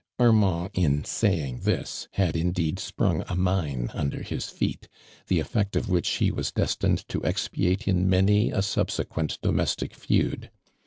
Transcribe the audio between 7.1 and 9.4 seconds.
expiate in many a sub sequent